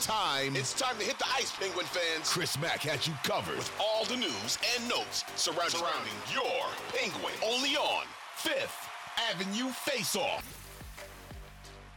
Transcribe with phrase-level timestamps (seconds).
[0.00, 0.56] It's time.
[0.56, 2.32] It's time to hit the ice, Penguin fans.
[2.32, 3.58] Chris Mack has you covered.
[3.58, 6.64] With all the news and notes surrounding, surrounding your
[6.94, 7.34] Penguin.
[7.44, 8.88] Only on Fifth
[9.30, 10.42] Avenue Face Off.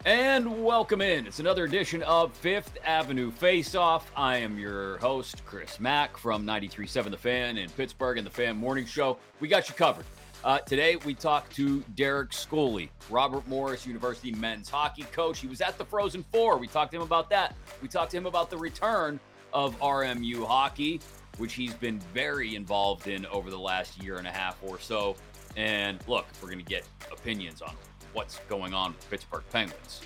[0.04, 1.26] And welcome in.
[1.26, 4.12] It's another edition of Fifth Avenue Face Off.
[4.18, 8.58] I am your host, Chris Mack from 93.7 The Fan in Pittsburgh and The Fan
[8.58, 9.18] Morning Show.
[9.40, 10.04] We got you covered.
[10.44, 15.40] Uh, today, we talked to Derek Schooley, Robert Morris University men's hockey coach.
[15.40, 16.58] He was at the Frozen Four.
[16.58, 17.56] We talked to him about that.
[17.84, 19.20] We talked to him about the return
[19.52, 21.02] of RMU hockey,
[21.38, 25.18] which he's been very involved in over the last year and a half or so.
[25.58, 27.76] And look, we're going to get opinions on
[28.14, 30.00] what's going on with Pittsburgh Penguins,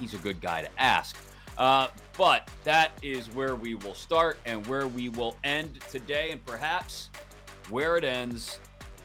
[0.00, 1.16] he's a good guy to ask.
[1.56, 1.86] Uh,
[2.18, 7.10] but that is where we will start and where we will end today, and perhaps
[7.68, 8.58] where it ends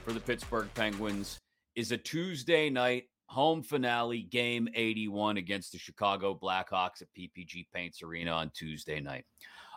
[0.04, 1.38] for the Pittsburgh Penguins
[1.76, 8.02] is a Tuesday night home finale game 81 against the Chicago Blackhawks at PPG Paints
[8.02, 9.26] Arena on Tuesday night.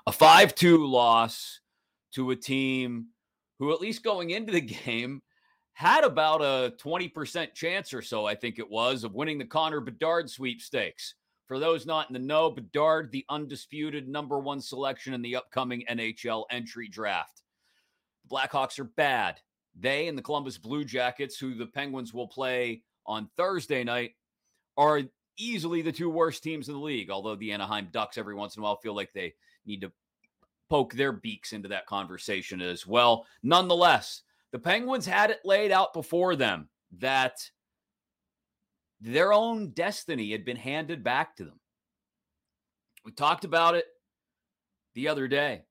[0.07, 1.59] A 5 2 loss
[2.13, 3.09] to a team
[3.59, 5.23] who, at least going into the game,
[5.73, 9.81] had about a 20% chance or so, I think it was, of winning the Connor
[9.81, 11.17] Bedard sweepstakes.
[11.49, 15.83] For those not in the know, Bedard, the undisputed number one selection in the upcoming
[15.91, 17.43] NHL entry draft.
[18.29, 19.41] The Blackhawks are bad.
[19.77, 24.13] They and the Columbus Blue Jackets, who the Penguins will play on Thursday night,
[24.77, 25.03] are
[25.37, 27.11] easily the two worst teams in the league.
[27.11, 29.35] Although the Anaheim Ducks every once in a while feel like they
[29.67, 29.91] need to
[30.71, 33.27] poke their beaks into that conversation as well.
[33.43, 37.39] Nonetheless, the Penguins had it laid out before them that
[39.01, 41.59] their own destiny had been handed back to them.
[43.05, 43.87] We talked about it
[44.95, 45.63] the other day.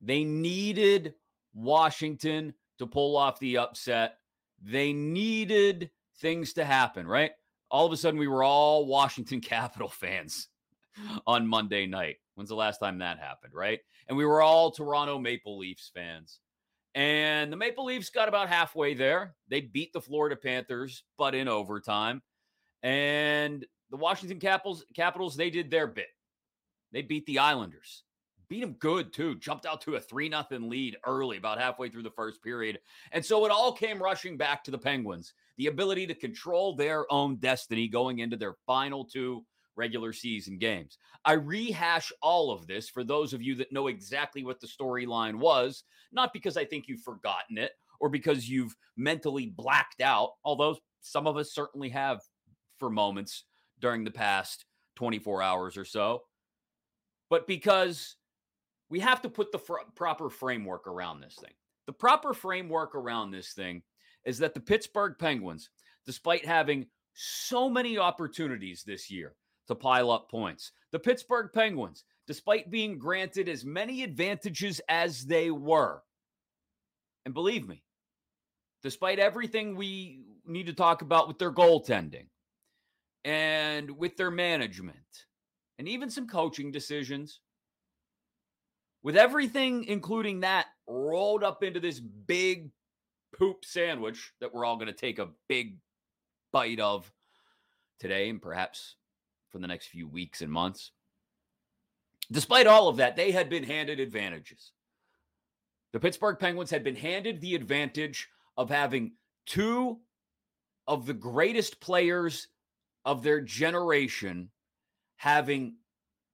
[0.00, 1.14] They needed
[1.54, 4.18] Washington to pull off the upset.
[4.62, 5.90] They needed
[6.20, 7.32] things to happen, right?
[7.70, 10.48] All of a sudden, we were all Washington Capital fans
[11.26, 12.16] on Monday night.
[12.34, 13.80] When's the last time that happened, right?
[14.08, 16.40] And we were all Toronto Maple Leafs fans.
[16.94, 19.34] And the Maple Leafs got about halfway there.
[19.48, 22.22] They beat the Florida Panthers, but in overtime.
[22.82, 26.08] And the Washington Capitals, Capitals, they did their bit.
[26.92, 28.04] They beat the Islanders
[28.48, 29.36] beat him good too.
[29.36, 32.78] Jumped out to a 3 nothing lead early, about halfway through the first period.
[33.12, 35.34] And so it all came rushing back to the Penguins.
[35.58, 39.44] The ability to control their own destiny going into their final two
[39.76, 40.98] regular season games.
[41.24, 45.36] I rehash all of this for those of you that know exactly what the storyline
[45.36, 50.76] was, not because I think you've forgotten it or because you've mentally blacked out, although
[51.00, 52.20] some of us certainly have
[52.78, 53.44] for moments
[53.80, 54.64] during the past
[54.96, 56.22] 24 hours or so,
[57.28, 58.16] but because
[58.88, 61.52] we have to put the fr- proper framework around this thing.
[61.86, 63.82] The proper framework around this thing
[64.24, 65.70] is that the Pittsburgh Penguins,
[66.04, 69.34] despite having so many opportunities this year
[69.68, 75.50] to pile up points, the Pittsburgh Penguins, despite being granted as many advantages as they
[75.50, 76.02] were,
[77.24, 77.82] and believe me,
[78.82, 82.26] despite everything we need to talk about with their goaltending
[83.24, 85.26] and with their management
[85.78, 87.40] and even some coaching decisions,
[89.06, 92.70] with everything, including that, rolled up into this big
[93.38, 95.78] poop sandwich that we're all going to take a big
[96.52, 97.08] bite of
[98.00, 98.96] today and perhaps
[99.52, 100.90] for the next few weeks and months.
[102.32, 104.72] Despite all of that, they had been handed advantages.
[105.92, 109.12] The Pittsburgh Penguins had been handed the advantage of having
[109.46, 110.00] two
[110.88, 112.48] of the greatest players
[113.04, 114.50] of their generation
[115.14, 115.76] having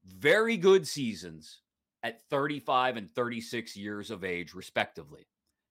[0.07, 1.62] very good seasons
[2.03, 5.27] at 35 and 36 years of age, respectively.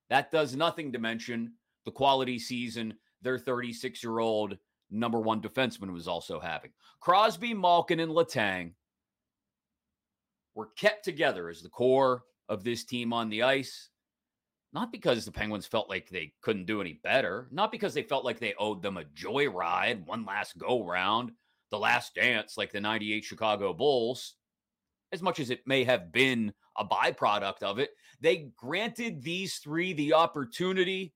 [0.09, 1.53] That does nothing to mention
[1.85, 4.57] the quality season their 36 year old
[4.89, 6.71] number one defenseman was also having.
[6.99, 8.73] Crosby, Malkin, and Letang
[10.53, 13.89] were kept together as the core of this team on the ice.
[14.73, 18.23] Not because the Penguins felt like they couldn't do any better, not because they felt
[18.23, 21.31] like they owed them a joyride, one last go round,
[21.71, 24.35] the last dance like the 98 Chicago Bulls,
[25.11, 29.93] as much as it may have been a byproduct of it, they granted these three
[29.93, 31.13] the opportunity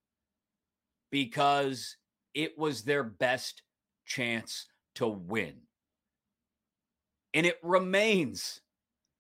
[1.12, 1.96] because
[2.34, 3.62] it was their best
[4.06, 5.56] chance to win.
[7.34, 8.62] And it remains,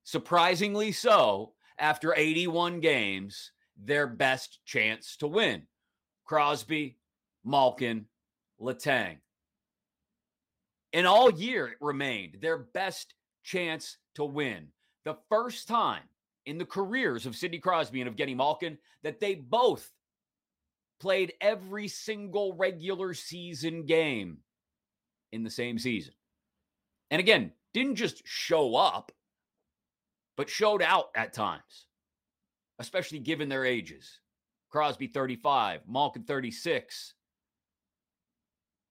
[0.03, 5.63] surprisingly so, after 81 games, their best chance to win.
[6.25, 6.97] Crosby,
[7.43, 8.05] Malkin,
[8.59, 9.17] Letang.
[10.93, 13.14] And all year it remained their best
[13.45, 14.67] chance to win.
[15.05, 16.03] The first time
[16.45, 19.89] in the careers of Sidney Crosby and Evgeny Malkin that they both
[20.99, 24.39] played every single regular season game
[25.31, 26.13] in the same season.
[27.11, 29.11] And again, didn't just show up,
[30.37, 31.87] but showed out at times,
[32.79, 34.19] especially given their ages.
[34.69, 37.13] Crosby 35, Malkin 36.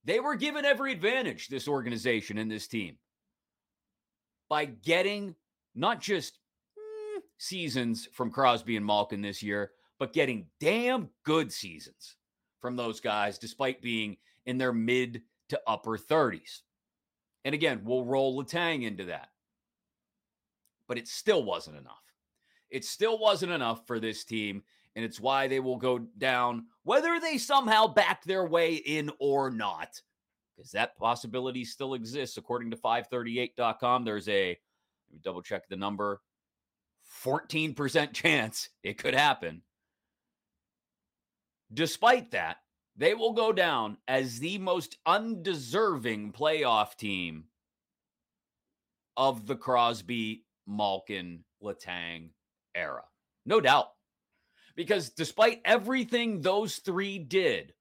[0.05, 2.97] They were given every advantage, this organization and this team,
[4.55, 5.35] by getting
[5.75, 6.39] not just
[6.79, 12.15] mm, seasons from Crosby and Malkin this year, but getting damn good seasons
[12.61, 14.17] from those guys, despite being
[14.47, 16.61] in their mid to upper 30s.
[17.45, 19.31] And again, we'll roll Letang into that.
[20.87, 22.05] But it still wasn't enough.
[22.71, 24.63] It still wasn't enough for this team.
[24.95, 29.51] And it's why they will go down, whether they somehow back their way in or
[29.51, 30.01] not,
[30.57, 32.37] because that possibility still exists.
[32.37, 36.21] According to 538.com, there's a, let me double check the number,
[37.25, 39.63] 14% chance it could happen.
[41.73, 42.59] Despite that,
[42.97, 47.45] they will go down as the most undeserving playoff team
[49.17, 52.31] of the Crosby, Malkin, Letang
[52.75, 53.03] era.
[53.47, 53.89] No doubt.
[54.77, 57.75] Because despite everything those three did,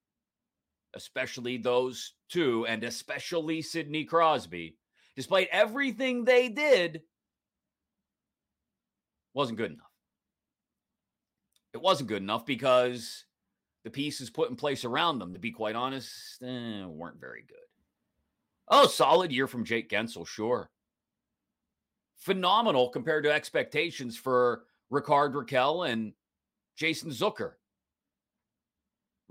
[0.93, 4.77] especially those two, and especially Sidney Crosby,
[5.15, 7.01] despite everything they did,
[9.33, 9.91] wasn't good enough.
[11.73, 13.25] It wasn't good enough because
[13.83, 17.57] the pieces put in place around them, to be quite honest, eh, weren't very good.
[18.69, 20.69] Oh, solid year from Jake Guentzel, sure.
[22.17, 26.13] Phenomenal compared to expectations for Rickard Rakell and
[26.77, 27.53] Jason Zucker.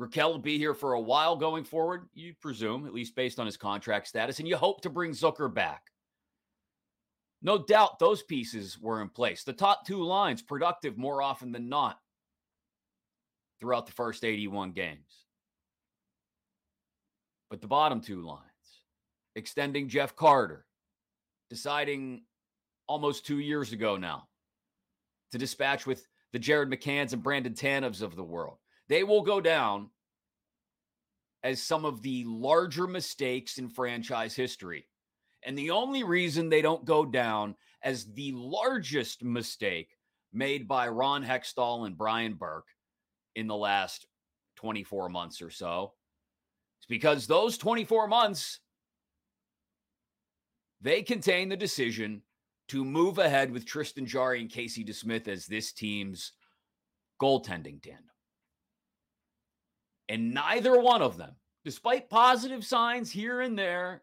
[0.01, 3.47] Rakell will be here for a while going forward, you presume, at least based on
[3.47, 5.83] his contract status, and you hope to bring Zucker back.
[7.43, 9.45] No doubt those pieces were in place.
[9.45, 11.99] The top two lines productive more often than not
[13.61, 15.27] throughout the first 81 games.
[17.51, 18.41] But the bottom two lines,
[19.35, 20.65] extending Jeff Carter,
[21.51, 22.23] deciding
[22.87, 24.29] almost two years ago now
[25.33, 28.57] to dispatch with the Jared McCanns and Brandon Tanevs of the world.
[28.89, 29.91] They will go down
[31.43, 34.87] as some of the larger mistakes in franchise history.
[35.45, 39.97] And the only reason they don't go down as the largest mistake
[40.33, 42.69] made by Ron Hextall and Brian Burke
[43.35, 44.07] in the last
[44.57, 45.95] 24 months or so.
[46.81, 48.61] is because those 24 months,
[50.81, 52.23] they contain the decision
[52.69, 56.33] to move ahead with Tristan Jarry and Casey DeSmith as this team's
[57.21, 58.12] goaltending tandem.
[60.09, 64.03] And neither one of them, despite positive signs here and there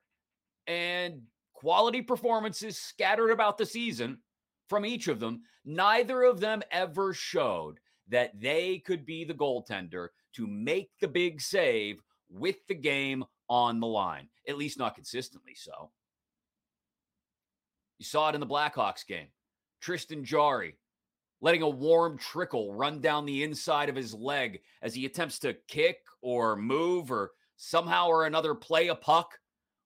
[0.67, 1.21] and
[1.53, 4.19] quality performances scattered about the season
[4.67, 10.09] from each of them, neither of them ever showed that they could be the goaltender
[10.33, 15.55] to make the big save with the game on the line, at least not consistently
[15.55, 15.91] so.
[17.97, 19.27] You saw it in the Blackhawks game.
[19.81, 20.75] Tristan Jarry
[21.41, 25.55] letting a warm trickle run down the inside of his leg as he attempts to
[25.67, 29.37] kick or move or somehow or another play a puck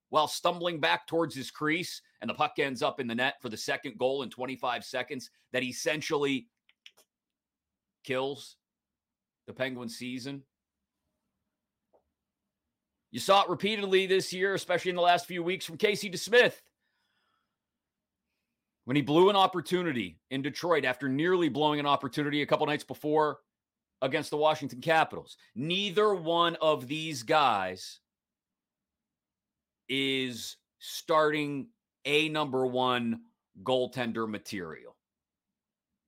[0.10, 3.50] while stumbling back towards his crease and the puck ends up in the net for
[3.50, 6.48] the second goal in 25 seconds that essentially
[8.03, 8.57] kills
[9.48, 10.43] the Penguin season.
[13.12, 16.53] You saw it repeatedly this year, especially in the last few weeks from Casey DeSmith.
[18.86, 22.84] When he blew an opportunity in Detroit after nearly blowing an opportunity a couple nights
[22.84, 23.40] before
[24.02, 25.38] against the Washington Capitals.
[25.56, 28.00] Neither one of these guys
[29.88, 31.68] is starting
[32.06, 33.22] a number one
[33.63, 34.98] goaltender material.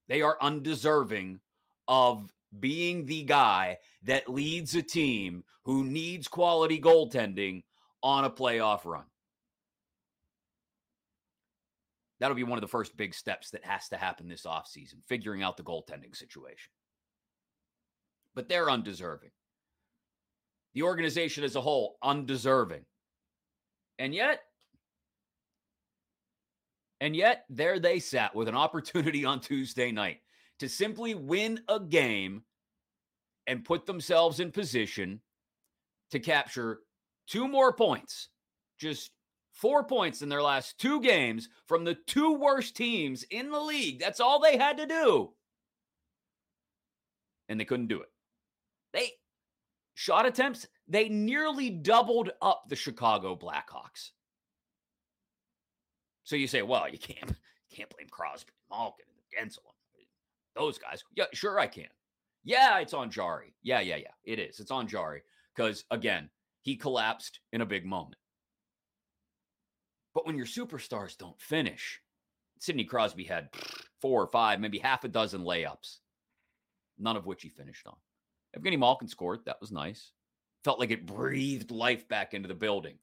[0.09, 1.39] They are undeserving
[1.87, 2.29] of
[2.59, 7.63] being the guy that leads a team who needs quality goaltending
[8.03, 9.05] on a playoff run.
[12.19, 15.43] That'll be one of the first big steps that has to happen this offseason, figuring
[15.43, 16.71] out the goaltending situation.
[18.33, 19.31] But they're undeserving.
[20.73, 22.85] The organization as a whole, undeserving.
[23.99, 24.41] And yet,
[27.01, 30.21] And yet, there they sat with an opportunity on Tuesday night
[30.59, 32.43] to simply win a game
[33.47, 35.21] and put themselves in position
[36.11, 36.79] to capture
[37.27, 38.29] two more points,
[38.79, 39.11] just
[39.55, 43.99] four points in their last two games from the two worst teams in the league.
[43.99, 45.31] That's all they had to do.
[47.49, 48.11] And they couldn't do it.
[48.93, 49.11] They
[49.93, 54.11] shot attempts, they nearly doubled up the Chicago Blackhawks.
[56.23, 57.33] So you say, well, you can't
[57.73, 59.73] can't blame Crosby, Malkin, and Guentzel,
[60.55, 61.03] those guys.
[61.15, 61.87] Yeah, sure I can.
[62.43, 63.53] Yeah, it's on Jarry.
[63.63, 64.11] Yeah, yeah, yeah.
[64.23, 64.59] It is.
[64.59, 65.23] It's on Jarry
[65.55, 66.29] because again,
[66.61, 68.15] he collapsed in a big moment.
[70.15, 72.01] But when your superstars don't finish,
[72.57, 73.49] Sidney Crosby had
[74.01, 75.97] four or five, maybe half a dozen layups,
[76.97, 77.97] none of which he finished on.
[78.57, 79.41] Evgeny Malkin scored.
[79.45, 80.13] That was nice.
[80.63, 82.97] Felt like it breathed life back into the building.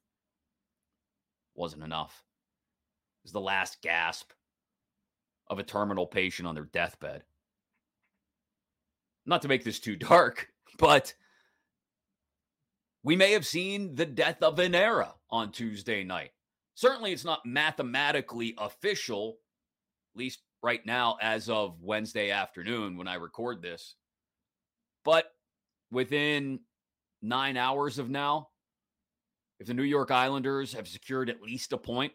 [1.55, 2.23] Wasn't enough.
[3.21, 4.31] It was the last gasp
[5.47, 7.23] of a terminal patient on their deathbed.
[9.27, 11.13] Not to make this too dark, but
[13.03, 16.31] we may have seen the death of an era on Tuesday night.
[16.75, 19.37] Certainly, it's not mathematically official,
[20.13, 23.95] at least right now, as of Wednesday afternoon when I record this.
[25.03, 25.31] But
[25.91, 26.61] within
[27.21, 28.49] nine hours of now,
[29.59, 32.13] if the New York Islanders have secured at least a point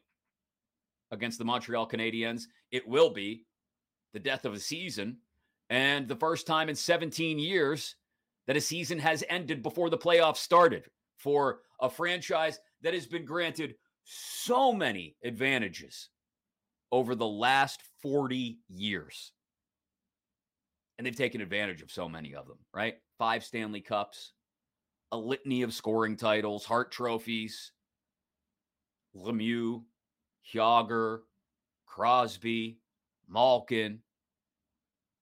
[1.11, 3.47] against the Montreal Canadiens, it will be
[4.12, 5.19] the death of a season
[5.71, 7.97] and the first time in 17 years
[8.47, 10.85] that a season has ended before the playoffs started
[11.17, 13.75] for a franchise that has been granted
[14.11, 16.09] so many advantages
[16.91, 19.33] over the last 40 years.
[20.97, 22.95] And they've taken advantage of so many of them, right?
[23.19, 24.33] Five Stanley Cups,
[25.12, 27.73] a litany of scoring titles, Hart trophies,
[29.15, 29.83] Lemieux,
[30.55, 31.21] Jagr,
[31.87, 32.79] Crosby,
[33.29, 34.00] Malkin.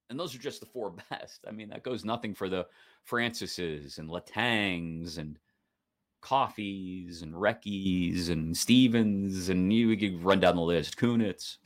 [0.09, 1.45] And those are just the four best.
[1.47, 2.67] I mean, that goes nothing for the
[3.05, 5.39] Francises and Letangs and
[6.21, 11.59] Coffeys and Recchies and Stevens and you could run down the list, Kunitz.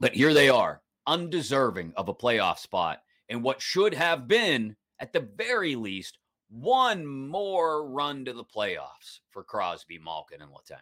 [0.00, 5.12] But here they are, undeserving of a playoff spot and what should have been, at
[5.12, 6.18] the very least,
[6.50, 10.76] one more run to the playoffs for Crosby, Malkin, and Letang.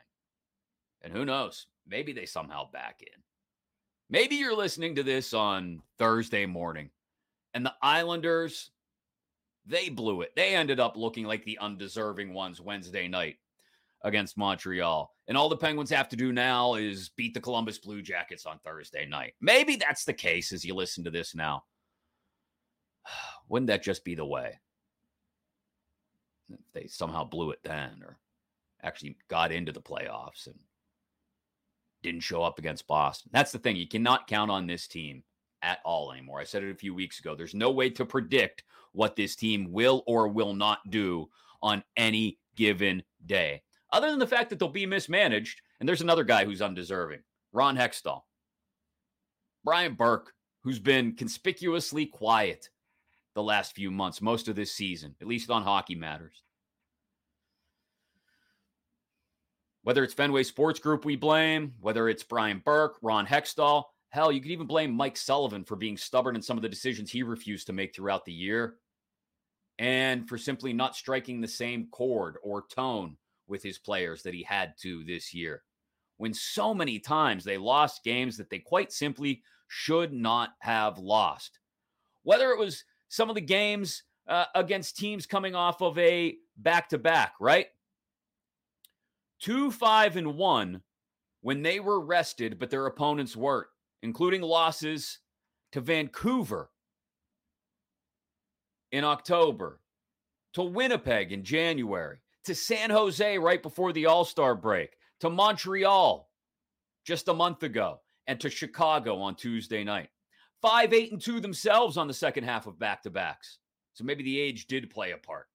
[1.02, 1.66] And who knows?
[1.86, 3.22] Maybe they somehow back in.
[4.08, 6.90] Maybe you're listening to this on Thursday morning
[7.54, 8.70] and the Islanders
[9.70, 10.32] they blew it.
[10.36, 13.36] They ended up looking like the undeserving ones Wednesday night
[14.02, 15.10] against Montreal.
[15.28, 18.58] And all the Penguins have to do now is beat the Columbus Blue Jackets on
[18.64, 19.34] Thursday night.
[19.40, 21.64] Maybe that's the case as you listen to this now.
[23.48, 24.58] Wouldn't that just be the way?
[26.50, 28.18] If they somehow blew it then or
[28.82, 30.58] actually got into the playoffs and
[32.02, 33.30] didn't show up against Boston.
[33.32, 33.76] That's the thing.
[33.76, 35.22] You cannot count on this team
[35.62, 36.40] at all anymore.
[36.40, 37.34] I said it a few weeks ago.
[37.34, 41.28] There's no way to predict what this team will or will not do
[41.62, 43.62] on any given day,
[43.92, 45.60] other than the fact that they'll be mismanaged.
[45.78, 47.20] And there's another guy who's undeserving
[47.52, 48.22] Ron Hextall,
[49.64, 52.68] Brian Burke, who's been conspicuously quiet
[53.34, 56.42] the last few months, most of this season, at least on Hockey Matters.
[59.82, 64.40] Whether it's Fenway Sports Group we blame, whether it's Brian Burke, Ron Hextall, Hell, you
[64.40, 67.66] could even blame Mike Sullivan for being stubborn in some of the decisions he refused
[67.68, 68.76] to make throughout the year
[69.78, 74.42] and for simply not striking the same chord or tone with his players that he
[74.42, 75.62] had to this year.
[76.18, 81.60] When so many times they lost games that they quite simply should not have lost.
[82.24, 86.88] Whether it was some of the games uh, against teams coming off of a back
[86.90, 87.66] to back, right?
[89.40, 90.82] Two, five, and one
[91.40, 93.68] when they were rested, but their opponents weren't
[94.02, 95.18] including losses
[95.72, 96.70] to Vancouver
[98.92, 99.80] in October,
[100.54, 106.28] to Winnipeg in January, to San Jose right before the All Star break, to Montreal
[107.04, 110.08] just a month ago, and to Chicago on Tuesday night.
[110.60, 113.58] Five, eight, and two themselves on the second half of back to backs.
[113.94, 115.46] So maybe the age did play a part.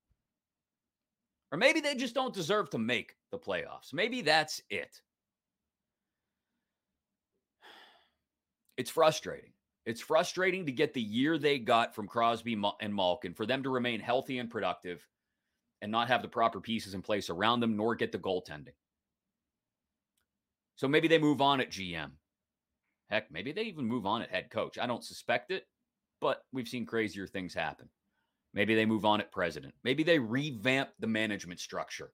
[1.52, 3.94] Or maybe they just don't deserve to make the playoffs.
[3.94, 5.02] Maybe that's it.
[8.78, 9.52] It's frustrating.
[9.86, 13.70] It's frustrating to get the year they got from Crosby and Malkin for them to
[13.70, 15.08] remain healthy and productive
[15.82, 18.74] and not have the proper pieces in place around them, nor get the goaltending.
[20.76, 22.12] So maybe they move on at GM.
[23.10, 24.80] Heck, maybe they even move on at head coach.
[24.80, 25.68] I don't suspect it,
[26.20, 27.88] but we've seen crazier things happen.
[28.54, 29.76] Maybe they move on at president.
[29.84, 32.12] Maybe they revamp the management structure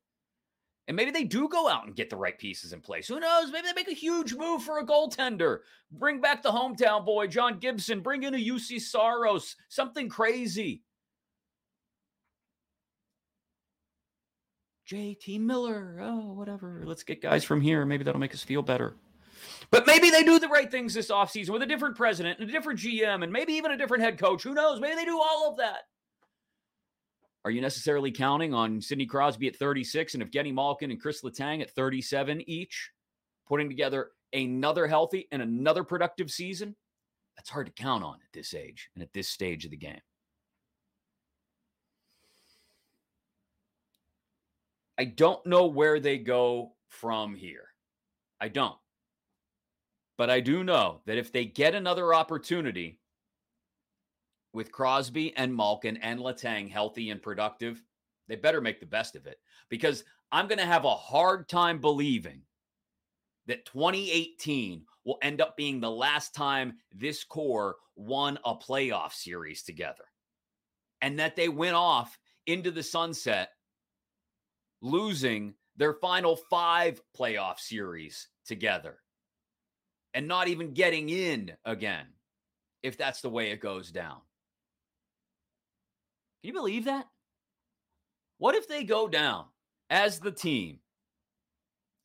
[0.88, 3.08] And maybe they do go out and get the right pieces in place.
[3.08, 3.52] Who knows?
[3.52, 5.60] Maybe they make a huge move for a goaltender.
[5.92, 8.02] Bring back the hometown boy, John Gibson.
[8.02, 10.84] Bring in a Juuse Saros, Something crazy.
[14.92, 16.00] JT Miller.
[16.02, 16.82] Oh, whatever.
[16.84, 17.86] Let's get guys from here.
[17.86, 18.96] Maybe that'll make us feel better.
[19.70, 22.52] But maybe they do the right things this offseason with a different president and a
[22.52, 24.44] different GM and maybe even a different head coach.
[24.44, 24.82] Who knows?
[24.82, 25.84] Maybe they do all of that.
[27.44, 31.24] Are you necessarily counting on Sidney Crosby at 36 and if Evgeny Malkin and Chris
[31.24, 32.92] Letang at 37 each,
[33.48, 36.76] putting together another healthy and another productive season?
[37.36, 40.02] That's hard to count on at this age and at this stage of the game.
[45.00, 47.70] I don't know where they go from here.
[48.40, 48.78] I don't.
[50.16, 53.00] But I do know that if they get another opportunity
[54.54, 57.84] with Crosby and Malkin and Letang healthy and productive,
[58.28, 59.40] they better make the best of it
[59.70, 62.42] because I'm going to have a hard time believing
[63.48, 69.64] that 2018 will end up being the last time this core won a playoff series
[69.64, 70.06] together
[71.02, 72.18] and that they went off
[72.48, 73.50] into the sunset
[74.82, 78.98] losing their final five playoff series together
[80.14, 82.06] and not even getting in again
[82.84, 84.18] if that's the way it goes down.
[86.42, 87.08] Can you believe that?
[88.38, 89.46] What if they go down
[89.90, 90.80] as the team?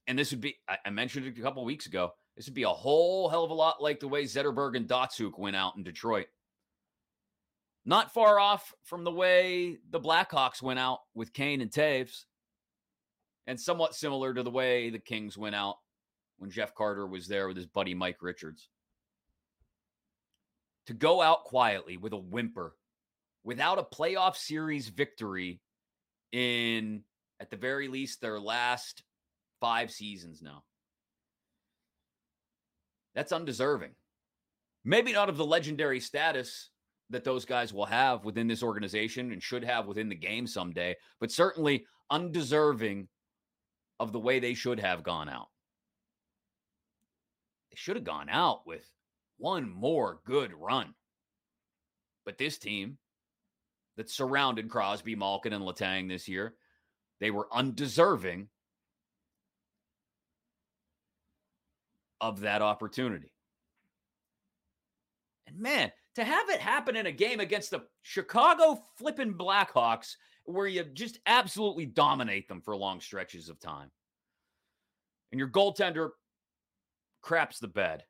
[0.07, 2.13] And this would be, I mentioned it a couple weeks ago.
[2.37, 5.39] This would be a whole hell of a lot like the way Zetterberg and Datsyuk
[5.39, 6.27] went out in Detroit.
[7.87, 12.25] Not far off from the way the Blackhawks went out with Kane and Toews,
[13.47, 15.77] and somewhat similar to the way the Kings went out
[16.37, 18.69] when Jeff Carter was there with his buddy Mike Richards.
[20.87, 22.75] To go out quietly with a whimper
[23.47, 25.61] without a playoff series victory
[26.33, 27.03] in,
[27.39, 29.05] at the very least, their last
[29.61, 30.65] five seasons now.
[33.15, 33.93] That's undeserving.
[34.85, 36.71] Maybe not of the legendary status
[37.11, 40.97] that those guys will have within this organization and should have within the game someday,
[41.21, 43.07] but certainly undeserving
[44.01, 45.47] of the way they should have gone out.
[47.71, 48.91] They should have gone out with
[49.39, 50.95] one more good run.
[52.25, 52.99] But this team
[53.97, 56.55] that surrounded Crosby, Malkin, and Letang this year,
[57.21, 58.49] they were undeserving
[62.21, 63.31] of that opportunity.
[65.47, 70.67] And man, to have it happen in a game against the Chicago flipping Blackhawks where
[70.67, 73.91] you just absolutely dominate them for long stretches of time.
[75.33, 76.11] And your goaltender
[77.21, 78.05] craps the bed.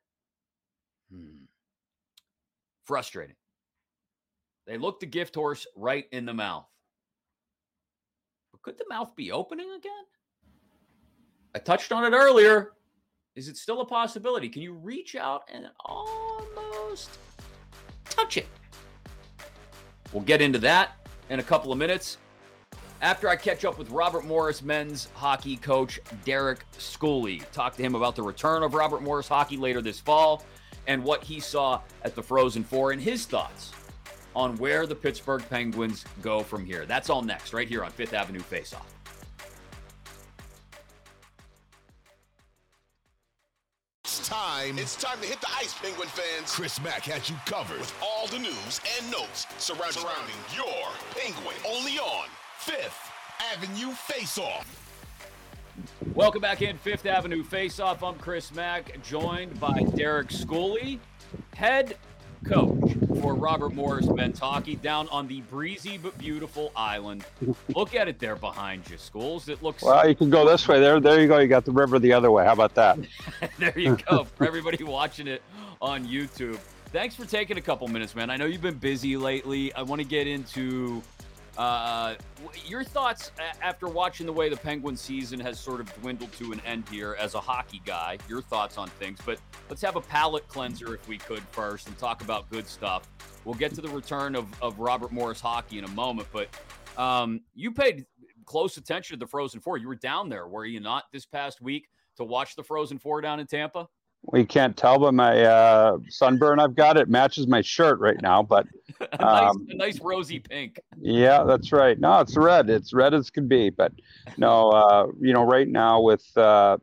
[1.11, 1.45] Hmm.
[2.85, 3.35] Frustrating.
[4.67, 6.67] They look the gift horse right in the mouth.
[8.51, 9.91] But could the mouth be opening again?
[11.55, 12.73] I touched on it earlier.
[13.35, 14.49] Is it still a possibility?
[14.49, 17.17] Can you reach out and almost
[18.09, 18.47] touch it?
[20.11, 22.17] We'll get into that in a couple of minutes
[23.01, 27.49] after I catch up with Robert Morris men's hockey coach Derek Schooley.
[27.51, 30.43] Talk to him about the return of Robert Morris hockey later this fall
[30.87, 33.71] and what he saw at the Frozen Four and his thoughts
[34.35, 36.85] on where the Pittsburgh Penguins go from here.
[36.85, 38.81] That's all next, right here on Fifth Avenue Faceoff.
[44.03, 44.77] It's time.
[44.77, 46.53] It's time to hit the ice, Penguin fans.
[46.53, 51.55] Chris Mack has you covered with all the news and notes surrounding, surrounding your Penguin.
[51.67, 53.11] Only on Fifth
[53.53, 54.83] Avenue Face Off.
[56.13, 58.03] Welcome back in Fifth Avenue Face Off.
[58.03, 60.99] I'm Chris Mack, joined by Derek Schooley,
[61.55, 61.97] head
[62.45, 64.07] coach for Robert Morris
[64.39, 67.25] hockey down on the breezy but beautiful island.
[67.75, 69.49] Look at it there behind you, schools.
[69.49, 70.07] It looks well.
[70.07, 70.79] You can go this way.
[70.79, 71.39] There, there you go.
[71.39, 72.45] You got the river the other way.
[72.45, 72.97] How about that?
[73.59, 74.23] there you go.
[74.23, 75.41] For everybody watching it
[75.81, 76.57] on YouTube,
[76.91, 78.29] thanks for taking a couple minutes, man.
[78.29, 79.73] I know you've been busy lately.
[79.73, 81.01] I want to get into
[81.57, 82.15] uh,
[82.65, 86.61] your thoughts after watching the way the Penguin season has sort of dwindled to an
[86.65, 89.19] end here as a hockey guy, your thoughts on things.
[89.25, 89.39] But
[89.69, 93.09] let's have a palate cleanser if we could first and talk about good stuff.
[93.43, 96.27] We'll get to the return of, of Robert Morris hockey in a moment.
[96.31, 96.49] But
[96.97, 98.05] um, you paid
[98.45, 99.77] close attention to the Frozen Four.
[99.77, 103.21] You were down there, were you not, this past week to watch the Frozen Four
[103.21, 103.87] down in Tampa?
[104.23, 106.97] We can't tell by my uh, sunburn I've got.
[106.97, 108.67] It matches my shirt right now, but
[108.99, 110.79] a, nice, um, a nice rosy pink.
[110.99, 111.97] Yeah, that's right.
[111.99, 112.69] No, it's red.
[112.69, 113.69] It's red as can be.
[113.69, 113.93] But
[114.37, 116.77] no, uh, you know, right now with uh,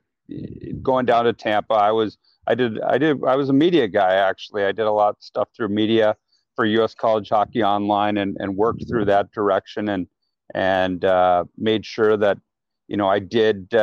[0.82, 2.16] going down to Tampa, I was,
[2.46, 4.64] I did, I did, I was a media guy actually.
[4.64, 6.16] I did a lot of stuff through media
[6.56, 6.94] for U.S.
[6.94, 10.06] College Hockey Online and and worked through that direction and
[10.54, 12.38] and uh, made sure that
[12.88, 13.74] you know, I did.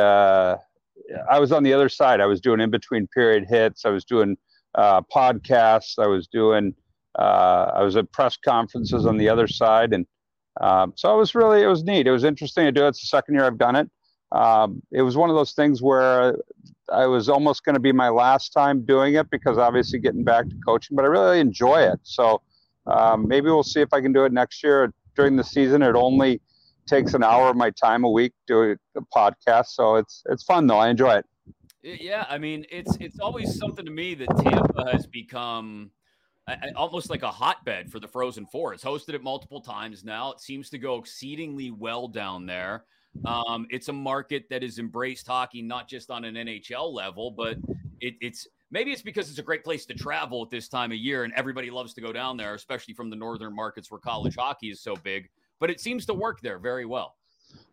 [1.30, 2.20] I was on the other side.
[2.20, 3.84] I was doing in between period hits.
[3.84, 4.36] I was doing
[4.74, 5.98] uh, podcasts.
[5.98, 6.74] I was doing.
[7.18, 10.06] Uh, I was at press conferences on the other side, and
[10.60, 12.06] um, so it was really it was neat.
[12.06, 12.84] It was interesting to do.
[12.84, 12.88] It.
[12.88, 13.90] It's the second year I've done it.
[14.32, 16.36] Um, it was one of those things where
[16.90, 20.48] I was almost going to be my last time doing it because obviously getting back
[20.48, 22.00] to coaching, but I really enjoy it.
[22.02, 22.40] So
[22.86, 25.82] um, maybe we'll see if I can do it next year during the season.
[25.82, 26.40] It only
[26.86, 30.66] takes an hour of my time a week doing a podcast, so it's it's fun
[30.66, 30.78] though.
[30.78, 31.26] I enjoy it.
[31.82, 35.90] Yeah, I mean, it's it's always something to me that Tampa has become
[36.76, 38.74] almost like a hotbed for the Frozen Four.
[38.74, 40.32] It's hosted it multiple times now.
[40.32, 42.84] It seems to go exceedingly well down there.
[43.24, 47.58] Um, it's a market that has embraced hockey not just on an NHL level, but
[48.00, 50.98] it, it's maybe it's because it's a great place to travel at this time of
[50.98, 54.36] year, and everybody loves to go down there, especially from the northern markets where college
[54.36, 55.28] hockey is so big.
[55.62, 57.14] But it seems to work there very well.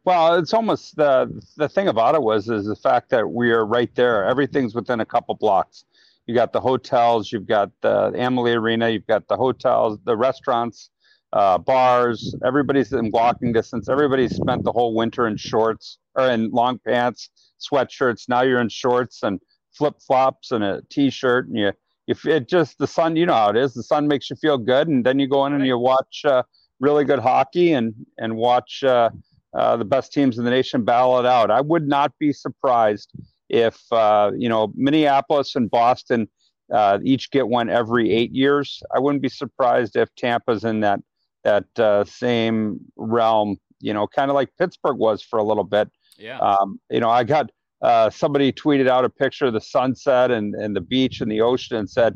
[0.06, 3.66] Well, it's almost the the thing about it was is the fact that we are
[3.66, 4.26] right there.
[4.26, 5.86] Everything's within a couple blocks.
[6.28, 10.92] You got the hotels, you've got the Amalie Arena, you've got the hotels, the restaurants,
[11.34, 12.36] uh, bars.
[12.46, 13.90] Everybody's in walking distance.
[13.90, 18.30] Everybody's spent the whole winter in shorts or in long pants, sweatshirts.
[18.30, 19.40] Now you're in shorts and
[19.72, 21.72] flip flops and a t-shirt, and you
[22.08, 23.16] if it just the sun.
[23.16, 23.74] You know how it is.
[23.74, 26.44] The sun makes you feel good, and then you go in and you watch uh,
[26.80, 29.10] really good hockey and and watch uh,
[29.54, 31.52] uh the best teams in the nation battle it out.
[31.52, 33.12] I would not be surprised
[33.50, 36.28] if uh, you know Minneapolis and Boston.
[36.72, 38.84] Uh, each get one every eight years.
[38.94, 41.00] I wouldn't be surprised if Tampa's in that
[41.44, 45.90] that uh, same realm, you know, kind of like Pittsburgh was for a little bit.
[46.18, 46.38] Yeah.
[46.40, 47.50] Um, you know, I got
[47.82, 51.42] uh, somebody tweeted out a picture of the sunset and, and the beach and the
[51.42, 52.16] ocean and said,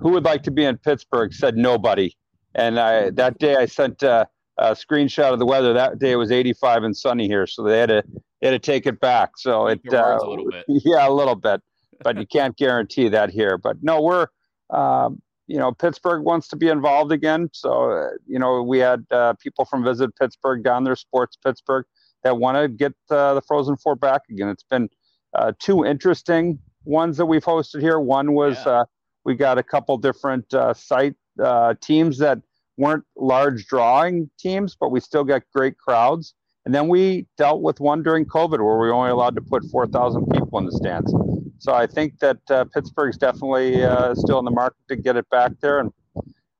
[0.00, 2.14] "Who would like to be in Pittsburgh?" Said nobody.
[2.58, 4.24] And I that day I sent uh,
[4.58, 5.72] a screenshot of the weather.
[5.72, 8.02] That day it was 85 and sunny here, so they had to
[8.40, 9.30] they had to take it back.
[9.36, 10.64] So it uh, a little bit.
[10.68, 11.62] yeah, a little bit,
[12.02, 13.56] but you can't guarantee that here.
[13.58, 14.26] But no, we're
[14.70, 17.48] um, you know, Pittsburgh wants to be involved again.
[17.52, 21.86] So, uh, you know, we had uh, people from Visit Pittsburgh down there, Sports Pittsburgh,
[22.22, 24.48] that want to get uh, the Frozen Four back again.
[24.48, 24.90] It's been
[25.34, 27.98] uh, two interesting ones that we've hosted here.
[27.98, 28.72] One was yeah.
[28.72, 28.84] Uh,
[29.24, 31.14] we got a couple different uh, site
[31.80, 32.40] teams that
[32.78, 36.34] weren't large drawing teams, but we still got great crowds.
[36.64, 39.64] And then we dealt with one during COVID where we were only allowed to put
[39.70, 41.12] 4,000 people in the stands.
[41.58, 45.28] So I think that uh, Pittsburgh's definitely uh, still in the market to get it
[45.30, 45.80] back there.
[45.80, 45.90] And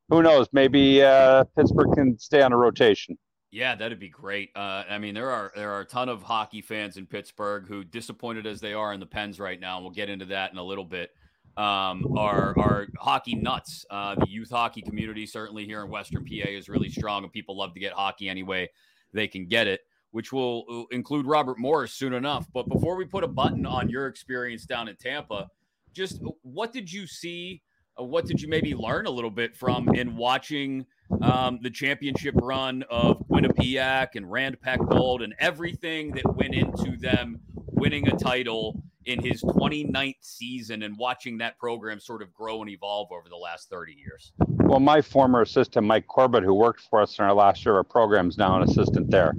[0.09, 3.17] who knows, maybe uh, Pittsburgh can stay on a rotation.
[3.51, 4.51] Yeah, that'd be great.
[4.55, 7.83] Uh, I mean, there are there are a ton of hockey fans in Pittsburgh who,
[7.83, 10.59] disappointed as they are in the Pens right now, and we'll get into that in
[10.59, 11.13] a little bit.
[11.59, 13.85] Um, are are hockey nuts.
[13.91, 17.57] Uh, the youth hockey community, certainly here in Western PA, is really strong, and people
[17.57, 18.69] love to get hockey anyway
[19.15, 22.47] they can get it which will uh, include Robert Morris soon enough.
[22.53, 25.49] But before we put a button on your experience down in Tampa,
[25.93, 27.63] just uh, what did you see?
[27.99, 30.87] Uh, what did you maybe learn a little bit from in watching
[31.23, 37.41] um, the championship run of Quinnipiac and Rand Pecknold and everything that went into them
[37.73, 42.71] winning a title in his 29th season and watching that program sort of grow and
[42.71, 44.33] evolve over the last 30 years?
[44.49, 47.89] Well, my former assistant, Mike Corbett, who worked for us in our last year of
[47.89, 49.35] programs, now an assistant there.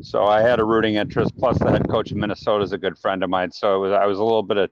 [0.00, 1.38] So I had a rooting interest.
[1.38, 3.52] Plus, the head coach of Minnesota is a good friend of mine.
[3.52, 4.68] So was, I was a little bit a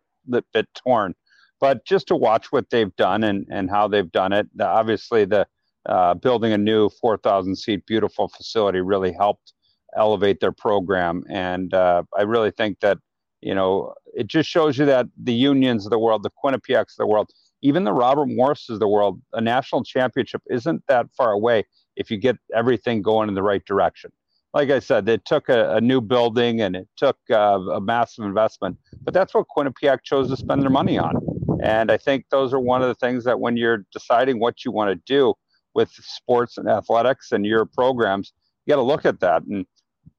[0.53, 1.15] bit torn.
[1.61, 5.27] But just to watch what they've done and, and how they've done it, the, obviously
[5.27, 5.47] the
[5.87, 9.53] uh, building a new 4,000 seat beautiful facility really helped
[9.97, 11.23] elevate their program.
[11.29, 12.99] And uh, I really think that
[13.41, 16.99] you know it just shows you that the unions of the world, the Quinnipiacs of
[16.99, 17.31] the world,
[17.63, 21.65] even the Robert Morrises of the world, a national championship isn't that far away
[21.97, 24.11] if you get everything going in the right direction.
[24.53, 28.25] Like I said, it took a, a new building and it took uh, a massive
[28.25, 31.21] investment, but that's what Quinnipiac chose to spend their money on.
[31.63, 34.73] And I think those are one of the things that when you're deciding what you
[34.73, 35.35] want to do
[35.75, 38.33] with sports and athletics and your programs,
[38.67, 39.43] you got to look at that.
[39.43, 39.67] And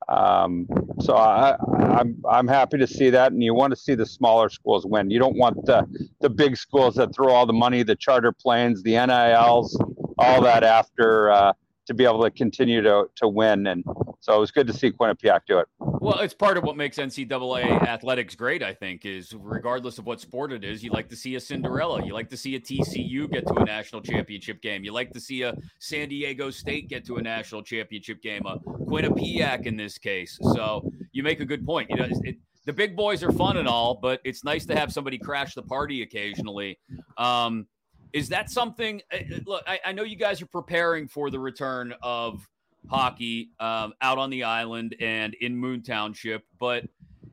[0.08, 0.68] um,
[1.00, 1.56] so I,
[1.98, 5.10] I'm I'm happy to see that, and you want to see the smaller schools win.
[5.10, 5.88] You don't want the
[6.20, 9.80] the big schools that throw all the money, the charter planes, the NILs,
[10.18, 11.54] all that after uh,
[11.88, 13.68] to be able to continue to to win.
[13.68, 13.84] And
[14.20, 15.68] so it was good to see Quinnipiac do it.
[15.80, 20.20] Well, it's part of what makes NCAA athletics great, I think, is regardless of what
[20.20, 22.04] sport it is, you like to see a Cinderella.
[22.04, 24.84] You like to see a TCU get to a national championship game.
[24.84, 28.58] You like to see a San Diego State get to a national championship game, a
[28.60, 30.40] Quinnipiac in this case.
[30.54, 31.90] So you make a good point.
[31.90, 34.92] You know, it, the big boys are fun and all, but it's nice to have
[34.94, 36.80] somebody crash the party occasionally.
[37.18, 37.68] Um,
[38.14, 39.02] is that something?
[39.12, 42.48] Uh, uh, look, I, I know you guys are preparing for the return of
[42.90, 46.86] hockey um, out on the island and in Moon Township, but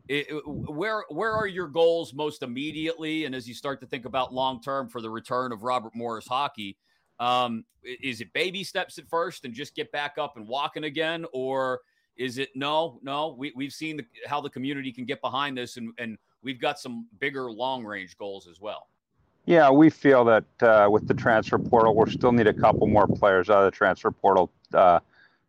[0.08, 4.32] it, where where are your goals most immediately, and as you start to think about
[4.32, 6.76] long term for the return of Robert Morris hockey?
[7.20, 11.26] Um, is it baby steps at first and just get back up and walking again,
[11.32, 11.80] or
[12.16, 13.34] is it no, no?
[13.38, 16.78] We we've seen the, how the community can get behind this, and and we've got
[16.78, 18.86] some bigger long range goals as well.
[19.48, 23.06] Yeah, we feel that uh, with the transfer portal, we'll still need a couple more
[23.06, 24.50] players out of the transfer portal.
[24.74, 25.00] Uh,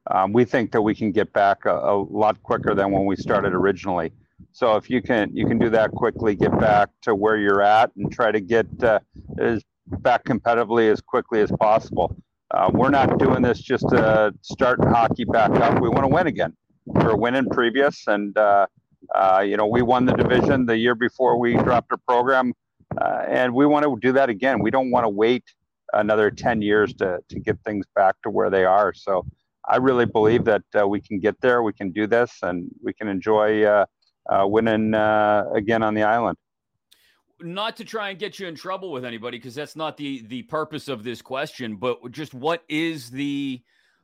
[0.10, 3.18] um, we think that we can get back a, a, lot quicker than when we
[3.18, 4.14] started originally.
[4.54, 7.94] So if you can you can do that quickly, get back to where you're at,
[7.98, 9.02] and try to get uh,
[9.38, 9.66] as
[10.00, 12.16] back competitively as quickly as possible.
[12.52, 15.82] Uh, we're not doing this just to start hockey back up.
[15.82, 16.54] We want to win again.
[16.86, 18.66] We are winning previous, and uh,
[19.14, 22.54] uh, you know we won the division the year before we dropped our program,
[22.98, 24.60] uh, and we want to do that again.
[24.62, 25.44] We don't want to wait
[25.94, 28.94] another 10 years to to get things back to where they are.
[28.94, 29.26] So
[29.68, 31.64] I really believe that uh, we can get there.
[31.64, 33.86] We can do this, and we can enjoy uh,
[34.30, 36.38] winning again on the island
[37.42, 40.44] not to try and get you in trouble with anybody because that's not the the
[40.44, 43.62] purpose of this question but just what is the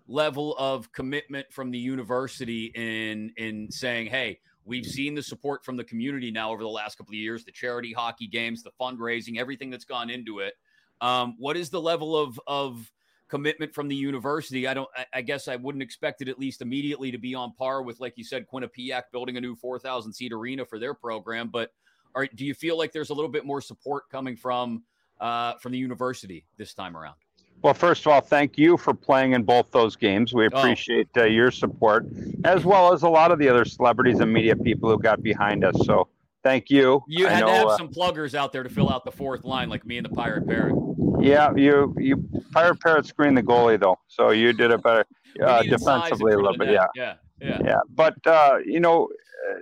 [0.08, 5.78] level of commitment from the university in in saying hey we've seen the support from
[5.78, 9.40] the community now over the last couple of years the charity hockey games the fundraising
[9.40, 10.54] everything that's gone into it
[11.02, 12.92] um, what is the level of of
[13.28, 16.62] commitment from the university i don't I, I, guess i wouldn't expect it at least
[16.62, 20.32] immediately to be on par with like you said quinnipiac building a new 4000 seat
[20.32, 21.72] arena for their program but
[22.16, 24.84] are, do you feel like there's a little bit more support coming from
[25.20, 27.16] uh, from the university this time around?
[27.62, 30.34] Well, first of all, thank you for playing in both those games.
[30.34, 30.48] We oh.
[30.48, 31.22] appreciate oh.
[31.22, 32.06] uh, your support,
[32.44, 35.64] as well as a lot of the other celebrities and media people who got behind
[35.64, 35.76] us.
[35.86, 36.08] So,
[36.44, 37.04] thank you.
[37.08, 39.44] You had know, to have uh, some pluggers out there to fill out the fourth
[39.44, 40.76] line, like me and the Pirate Parrot.
[41.20, 45.06] Yeah, you you Pirate Parrot screened the goalie though, so you did it better
[45.44, 46.70] uh, defensively a little bit.
[46.70, 47.60] Yeah, yeah, yeah.
[47.66, 49.10] Yeah, but uh, you know,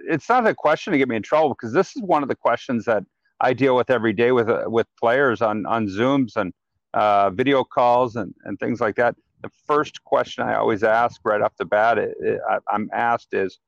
[0.10, 2.36] it's not a question to get me in trouble because this is one of the
[2.36, 3.04] questions that
[3.40, 6.54] I deal with every day with uh, with players on on Zooms and
[6.94, 9.16] uh, video calls and, and things like that.
[9.42, 13.34] The first question I always ask right off the bat, it, it, I, am asked
[13.34, 13.60] is,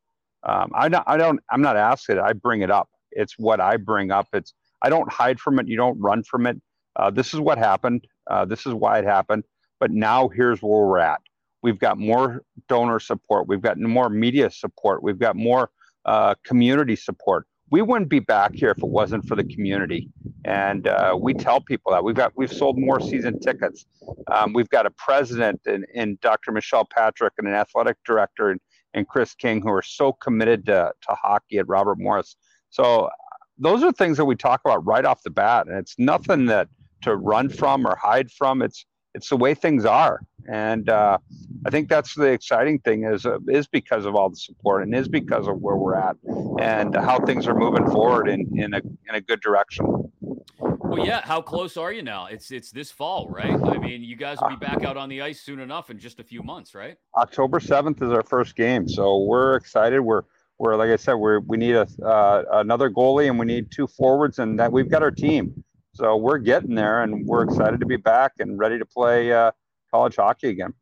[0.44, 2.18] um, I don't, I don't, I'm not asked it.
[2.18, 2.90] I bring it up.
[3.12, 4.28] It's what I bring up.
[4.34, 5.68] It's I don't hide from it.
[5.68, 6.62] You don't run from it.
[6.96, 8.06] Uh, this is what happened.
[8.30, 9.44] Uh, this is why it happened.
[9.80, 11.22] But now here's where we're at.
[11.62, 13.48] We've got more donor support.
[13.48, 15.02] We've got more media support.
[15.02, 15.72] We've got more
[16.06, 17.48] uh, community support.
[17.76, 20.08] We wouldn't be back here if it wasn't for the community,
[20.46, 23.86] and uh, we tell people that we've got we've sold more season tickets.
[24.32, 26.54] Um, we've got a president in Dr.
[26.54, 28.62] Michelle Patrick and an athletic director and,
[28.94, 32.38] and Chris King who are so committed to, to hockey at Robert Morris.
[32.70, 33.10] So
[33.58, 36.70] those are things that we talk about right off the bat, and it's nothing that
[37.02, 38.62] to run from or hide from.
[38.62, 41.18] It's it's the way things are, and uh,
[41.66, 44.94] I think that's the exciting thing is uh, is because of all the support and
[44.94, 46.18] is because of where we're at
[46.60, 50.12] and how things are moving forward in in a in a good direction.
[50.60, 51.22] Well, yeah.
[51.22, 52.28] How close are you now?
[52.28, 53.54] It's it's this fall, right?
[53.54, 56.20] I mean, you guys will be back out on the ice soon enough in just
[56.20, 56.98] a few months, right?
[57.18, 60.02] October seventh is our first game, so we're excited.
[60.02, 60.24] We're
[60.60, 63.88] we're like I said, we're we need a uh, another goalie and we need two
[63.88, 65.64] forwards, and that we've got our team.
[65.96, 69.52] So we're getting there, and we're excited to be back and ready to play uh,
[69.90, 70.74] college hockey again.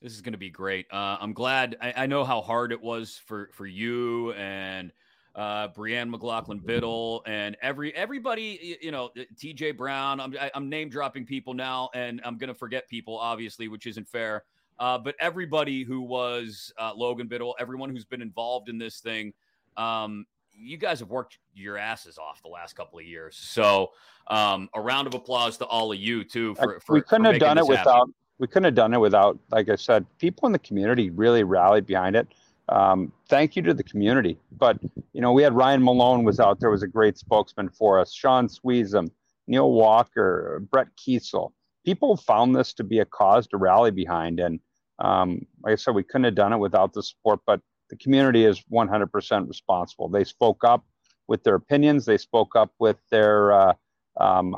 [0.00, 0.86] This is going to be great.
[0.90, 1.76] Uh, I'm glad.
[1.82, 4.90] I, I, know how hard it was for for you and
[5.34, 8.78] uh, Brianne McLaughlin Biddle and every everybody.
[8.80, 9.72] You know, T.J.
[9.72, 10.18] Brown.
[10.18, 13.18] I'm I, am i am name dropping people now, and I'm going to forget people,
[13.18, 14.44] obviously, which isn't fair.
[14.78, 19.34] Uh, but everybody who was uh, Logan Biddle, everyone who's been involved in this thing,
[19.76, 20.24] um,
[20.56, 23.36] you guys have worked your asses off the last couple of years.
[23.36, 23.92] So
[24.28, 26.54] um, a round of applause to all of you too.
[26.54, 27.86] For, for we couldn't for have done it without.
[27.86, 28.14] Happen.
[28.38, 31.86] We couldn't have done it without, like I said, people in the community really rallied
[31.86, 32.26] behind it.
[32.68, 34.38] Um, thank you to the community.
[34.52, 34.78] But
[35.12, 38.12] you know, we had Ryan Malone was out there was a great spokesman for us.
[38.12, 39.08] Sean Sweezum,
[39.46, 41.52] Neil Walker, Brett Keisel.
[41.84, 44.58] People found this to be a cause to rally behind, and
[44.98, 47.40] um, like I said, we couldn't have done it without the support.
[47.46, 47.60] But
[47.94, 50.08] the community is 100% responsible.
[50.08, 50.84] They spoke up
[51.28, 52.04] with their opinions.
[52.04, 53.74] They spoke up with their uh,
[54.18, 54.56] um,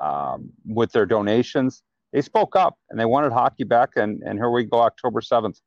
[0.00, 1.82] um, with their donations.
[2.12, 3.90] They spoke up and they wanted hockey back.
[3.96, 5.60] And, and here we go, October 7th.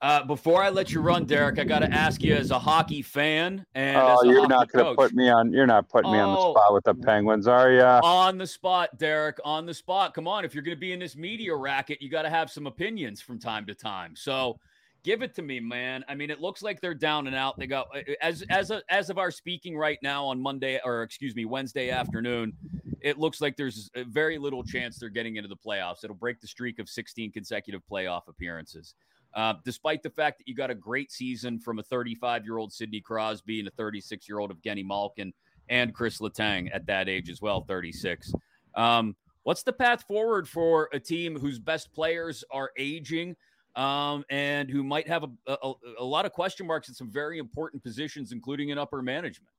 [0.00, 3.00] Uh, before I let you run, Derek, I got to ask you as a hockey
[3.00, 5.52] fan and oh, you're not going to put me on.
[5.52, 6.52] You're not putting oh, me on the oh.
[6.52, 7.82] spot with the Penguins, are you?
[7.82, 9.38] On the spot, Derek.
[9.44, 10.12] On the spot.
[10.14, 12.50] Come on, if you're going to be in this media racket, you got to have
[12.50, 14.14] some opinions from time to time.
[14.16, 14.58] So
[15.04, 16.04] give it to me, man.
[16.08, 17.58] I mean, it looks like they're down and out.
[17.58, 17.88] They got
[18.20, 21.90] as as a, as of our speaking right now on Monday or excuse me Wednesday
[21.90, 22.54] afternoon.
[23.00, 26.02] It looks like there's very little chance they're getting into the playoffs.
[26.02, 28.94] It'll break the streak of 16 consecutive playoff appearances.
[29.34, 32.72] Uh, despite the fact that you got a great season from a 35 year old
[32.72, 35.32] Sidney Crosby and a 36 year old of Evgeny Malkin
[35.68, 38.32] and Chris Letang at that age as well, 36.
[38.74, 43.36] Um, what's the path forward for a team whose best players are aging
[43.76, 47.38] um, and who might have a, a, a lot of question marks in some very
[47.38, 49.50] important positions, including in upper management?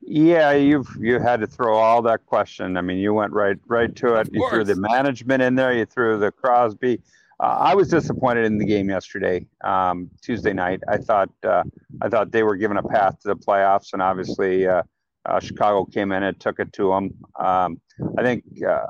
[0.00, 2.76] Yeah, you've you had to throw all that question.
[2.76, 4.28] I mean, you went right right to it.
[4.32, 5.72] You threw the management in there.
[5.72, 7.00] You threw the Crosby.
[7.38, 10.80] Uh, I was disappointed in the game yesterday, um, Tuesday night.
[10.88, 11.64] I thought uh,
[12.02, 14.82] I thought they were given a path to the playoffs, and obviously uh,
[15.24, 17.14] uh Chicago came in and took it to them.
[17.38, 17.80] Um,
[18.18, 18.86] I think uh,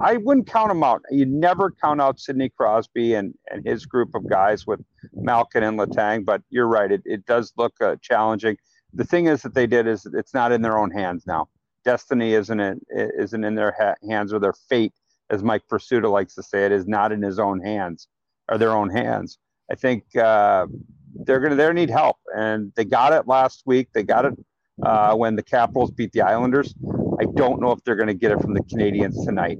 [0.00, 1.02] I wouldn't count them out.
[1.10, 4.80] You never count out Sidney Crosby and, and his group of guys with
[5.12, 6.90] Malkin and Letang, but you're right.
[6.92, 8.56] It, it does look uh, challenging
[8.92, 11.48] the thing is that they did is it's not in their own hands now.
[11.84, 14.92] Destiny isn't in, isn't in their ha- hands or their fate,
[15.30, 18.08] as Mike Prisuta likes to say, it is not in his own hands
[18.48, 19.38] or their own hands.
[19.70, 20.66] I think uh,
[21.14, 23.88] they're gonna they need help, and they got it last week.
[23.92, 24.34] They got it
[24.82, 26.74] uh, when the Capitals beat the Islanders.
[27.20, 29.58] I don't know if they're going to get it from the Canadiens tonight.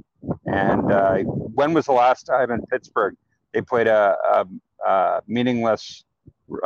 [0.53, 3.15] And uh, when was the last time in Pittsburgh
[3.53, 4.47] they played a, a,
[4.87, 6.05] a meaningless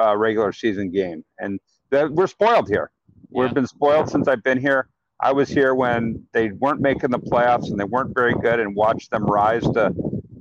[0.00, 1.24] uh, regular season game?
[1.38, 2.90] And that we're spoiled here.
[3.30, 3.42] Yeah.
[3.42, 4.88] We've been spoiled since I've been here.
[5.20, 8.74] I was here when they weren't making the playoffs and they weren't very good, and
[8.74, 9.94] watched them rise to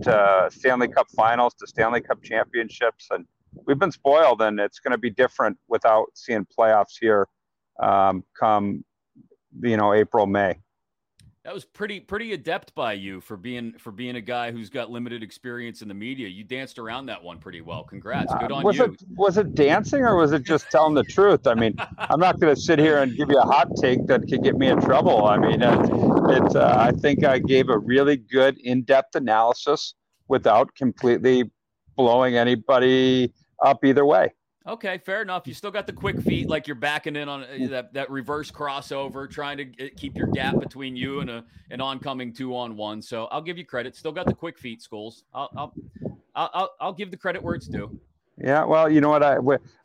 [0.03, 3.25] to Stanley Cup Finals, to Stanley Cup championships, and
[3.67, 4.41] we've been spoiled.
[4.41, 7.27] And it's going to be different without seeing playoffs here
[7.79, 8.83] um, come,
[9.61, 10.57] you know, April May.
[11.43, 14.91] That was pretty pretty adept by you for being for being a guy who's got
[14.91, 16.27] limited experience in the media.
[16.27, 17.83] You danced around that one pretty well.
[17.83, 18.83] Congrats, good on was you.
[18.83, 21.47] It, was it dancing or was it just telling the truth?
[21.47, 24.27] I mean, I'm not going to sit here and give you a hot take that
[24.29, 25.25] could get me in trouble.
[25.25, 29.95] I mean, it's, it's uh, I think I gave a really good in-depth analysis
[30.27, 31.49] without completely
[31.95, 33.33] blowing anybody
[33.65, 34.31] up either way.
[34.67, 35.47] Okay, fair enough.
[35.47, 38.51] You still got the quick feet, like you're backing in on uh, that, that reverse
[38.51, 43.01] crossover, trying to keep your gap between you and a an oncoming two on one.
[43.01, 43.95] So I'll give you credit.
[43.95, 45.23] Still got the quick feet, schools.
[45.33, 45.73] I'll I'll
[46.35, 47.99] I'll, I'll give the credit where it's due.
[48.37, 49.23] Yeah, well, you know what?
[49.23, 49.37] I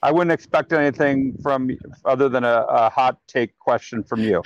[0.02, 1.70] I wouldn't expect anything from
[2.04, 4.42] other than a, a hot take question from you.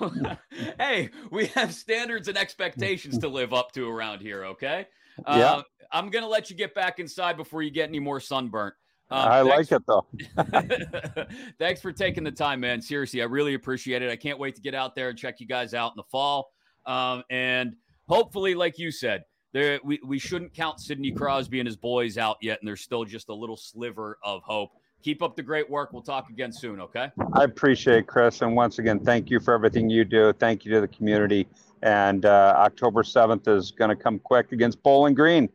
[0.78, 4.44] hey, we have standards and expectations to live up to around here.
[4.46, 4.88] Okay.
[5.24, 5.62] Uh, yeah.
[5.92, 8.74] I'm gonna let you get back inside before you get any more sunburnt.
[9.10, 10.06] Um, I like it though.
[11.58, 12.80] thanks for taking the time, man.
[12.80, 14.10] Seriously, I really appreciate it.
[14.10, 16.52] I can't wait to get out there and check you guys out in the fall.
[16.86, 17.74] Um, and
[18.08, 22.36] hopefully, like you said, there we, we shouldn't count Sidney Crosby and his boys out
[22.40, 24.70] yet, and there's still just a little sliver of hope.
[25.02, 25.92] Keep up the great work.
[25.92, 27.10] We'll talk again soon, okay?
[27.32, 28.42] I appreciate it, Chris.
[28.42, 30.32] And once again, thank you for everything you do.
[30.34, 31.48] Thank you to the community.
[31.82, 35.48] And uh, October 7th is going to come quick against Bowling Green.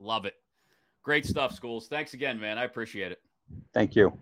[0.00, 0.39] Love it.
[1.02, 1.88] Great stuff, schools.
[1.88, 2.58] Thanks again, man.
[2.58, 3.22] I appreciate it.
[3.72, 4.12] Thank you.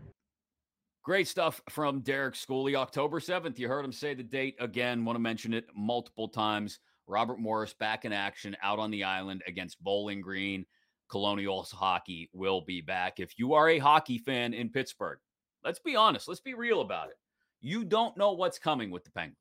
[1.02, 2.74] Great stuff from Derek Schooley.
[2.74, 3.58] October 7th.
[3.58, 5.04] You heard him say the date again.
[5.04, 6.78] Want to mention it multiple times.
[7.06, 10.66] Robert Morris back in action out on the island against Bowling Green.
[11.10, 13.18] Colonials hockey will be back.
[13.18, 15.18] If you are a hockey fan in Pittsburgh,
[15.64, 17.16] let's be honest, let's be real about it.
[17.60, 19.38] You don't know what's coming with the Penguins.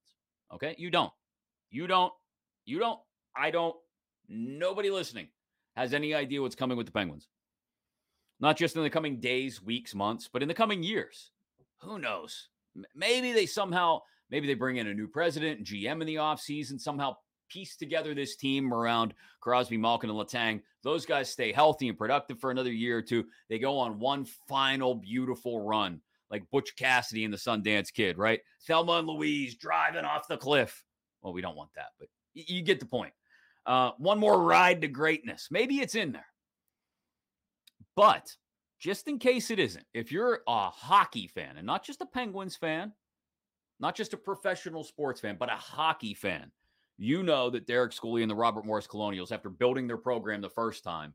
[0.54, 0.74] Okay?
[0.78, 1.12] You don't.
[1.70, 2.14] You don't.
[2.66, 3.00] You don't.
[3.36, 3.76] I don't.
[4.30, 5.28] Nobody listening
[5.78, 7.30] has any idea what's coming with the Penguins.
[8.40, 11.32] Not just in the coming days, weeks, months, but in the coming years.
[11.82, 12.50] Who knows?
[12.96, 17.16] Maybe they somehow, maybe they bring in a new president GM in the offseason, somehow
[17.48, 20.62] piece together this team around Crosby, Malkin, and Letang.
[20.82, 23.26] Those guys stay healthy and productive for another year or two.
[23.48, 28.40] They go on one final beautiful run, like Butch Cassidy and the Sundance Kid, right?
[28.66, 30.84] Thelma and Louise driving off the cliff.
[31.22, 33.14] Well, we don't want that, but you get the point.
[33.68, 35.50] Uh, one more ride to greatness.
[35.52, 36.26] Maybe it's in there.
[37.98, 38.34] But
[38.80, 42.56] just in case it isn't, if you're a hockey fan and not just a Penguins
[42.56, 42.94] fan,
[43.80, 46.52] not just a professional sports fan, but a hockey fan,
[46.98, 50.50] you know that Derek Schooley and the Robert Morris Colonials, after building their program the
[50.50, 51.14] first time,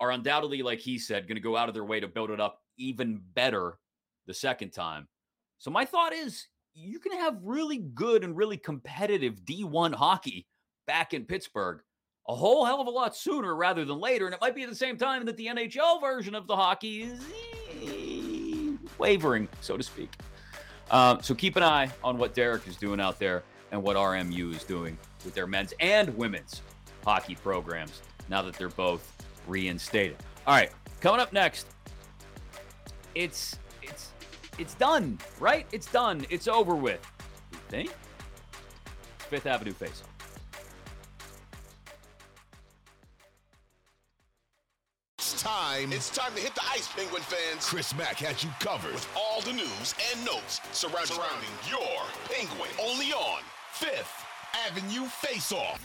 [0.00, 2.40] are undoubtedly, like he said, going to go out of their way to build it
[2.40, 3.78] up even better
[4.26, 5.06] the second time.
[5.58, 10.46] So my thought is you can have really good and really competitive D1 hockey
[10.86, 11.80] back in Pittsburgh
[12.28, 14.26] a whole hell of a lot sooner rather than later.
[14.26, 17.02] And it might be at the same time that the NHL version of the hockey
[17.02, 20.10] is wavering, so to speak.
[20.90, 24.54] Um, so keep an eye on what Derek is doing out there and what RMU
[24.54, 26.62] is doing with their men's and women's
[27.04, 29.12] hockey programs now that they're both
[29.46, 30.16] reinstated.
[30.46, 30.70] All right,
[31.00, 31.66] coming up next,
[33.14, 34.10] it's it's
[34.58, 35.66] it's done, right?
[35.72, 36.26] It's done.
[36.28, 37.00] It's over with.
[37.52, 37.94] You think?
[39.18, 40.02] Fifth Avenue face
[45.44, 45.92] time.
[45.92, 47.68] It's time to hit the ice, Penguin fans.
[47.68, 52.70] Chris Mack has you covered with all the news and notes surrounding, surrounding your Penguin.
[52.82, 54.24] Only on Fifth
[54.66, 55.82] Avenue Face Off.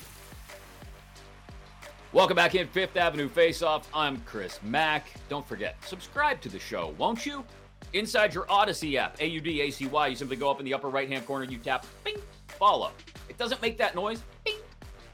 [2.14, 3.90] Welcome back in Fifth Avenue Face Off.
[3.94, 5.12] I'm Chris Mack.
[5.28, 7.44] Don't forget, subscribe to the show, won't you?
[7.92, 10.66] Inside your Audacy app, A U D A C Y, you simply go up in
[10.66, 12.16] the upper right hand corner, and you tap, bing,
[12.48, 12.92] follow.
[13.28, 14.39] It doesn't make that noise, bing,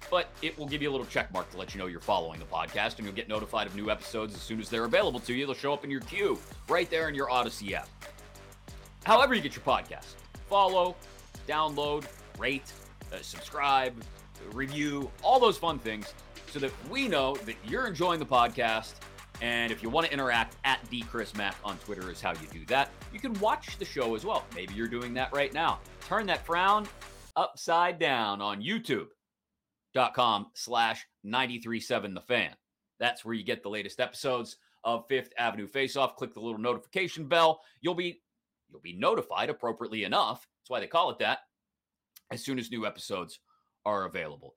[0.10, 2.39] but it will give you a little check mark to let you know you're following
[2.39, 5.34] the podcast, and you'll get notified of new episodes as soon as they're available to
[5.34, 5.45] you.
[5.45, 6.39] They'll show up in your queue
[6.70, 7.89] right there in your Audacy app.
[9.06, 10.16] However, you get your podcast,
[10.49, 10.95] follow,
[11.47, 12.06] download,
[12.38, 12.72] rate,
[13.14, 13.93] uh, subscribe,
[14.53, 16.14] review, all those fun things
[16.51, 18.93] so that we know that you're enjoying the podcast.
[19.41, 22.47] And if you want to interact, at the Chris Mack on Twitter is how you
[22.51, 22.89] do that.
[23.14, 24.45] You can watch the show as well.
[24.56, 25.80] Maybe you're doing that right now.
[26.08, 26.88] Turn that frown
[27.36, 28.62] upside down on
[29.96, 32.52] youtube.com slash 937 the fan.
[33.00, 36.16] That's where you get the latest episodes of Fifth Avenue Face Off.
[36.16, 37.62] Click the little notification bell.
[37.82, 38.22] You'll be
[38.70, 40.48] you'll be notified appropriately enough.
[40.62, 41.39] That's why they call it that.
[42.32, 43.39] As soon as new episodes
[43.86, 44.56] are available.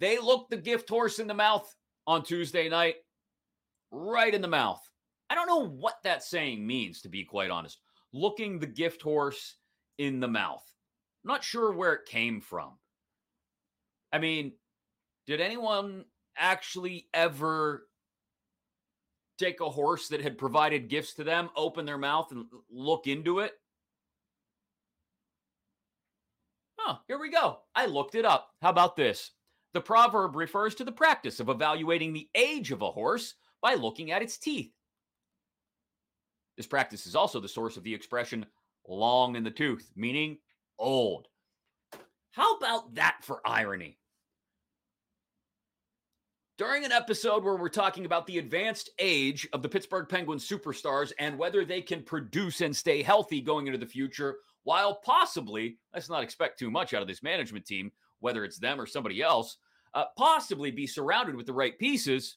[0.00, 1.72] They looked the gift horse in the mouth
[2.06, 2.96] on Tuesday night,
[3.90, 4.80] right in the mouth.
[5.30, 7.78] I don't know what that saying means, to be quite honest.
[8.12, 9.56] Looking the gift horse
[9.98, 10.64] in the mouth.
[11.24, 12.78] I'm not sure where it came from.
[14.12, 14.52] I mean,
[15.26, 16.04] did anyone
[16.36, 17.86] actually ever
[19.38, 23.40] take a horse that had provided gifts to them, open their mouth, and look into
[23.40, 23.52] it?
[26.80, 27.58] Oh, here we go.
[27.74, 28.50] I looked it up.
[28.62, 29.32] How about this?
[29.74, 34.10] The proverb refers to the practice of evaluating the age of a horse by looking
[34.10, 34.72] at its teeth.
[36.56, 38.46] This practice is also the source of the expression
[38.88, 40.38] long in the tooth, meaning
[40.78, 41.28] old.
[42.38, 43.98] How about that for irony?
[46.56, 51.10] During an episode where we're talking about the advanced age of the Pittsburgh Penguins superstars
[51.18, 56.08] and whether they can produce and stay healthy going into the future, while possibly, let's
[56.08, 59.56] not expect too much out of this management team, whether it's them or somebody else,
[59.94, 62.36] uh, possibly be surrounded with the right pieces.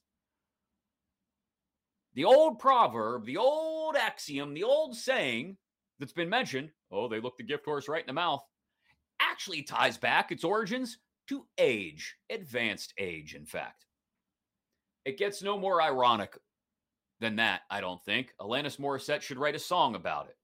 [2.16, 5.58] The old proverb, the old axiom, the old saying
[6.00, 8.44] that's been mentioned oh, they look the gift horse right in the mouth
[9.22, 10.98] actually ties back its origins
[11.28, 13.86] to age, advanced age, in fact.
[15.06, 16.38] It gets no more ironic
[17.20, 18.34] than that, I don't think.
[18.40, 20.38] Alanis Morissette should write a song about it.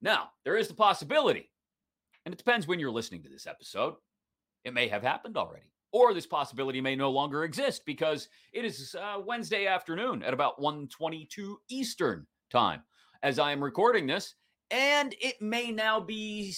[0.00, 1.50] Now, there is the possibility,
[2.24, 3.94] and it depends when you're listening to this episode.
[4.64, 5.72] It may have happened already.
[5.90, 10.60] Or this possibility may no longer exist because it is uh, Wednesday afternoon at about
[10.60, 12.82] 1:22 Eastern time
[13.22, 14.34] as I am recording this,
[14.70, 16.52] and it may now be